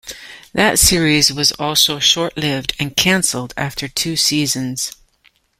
[0.53, 4.93] That series was also short-lived and cancelled after two seasons.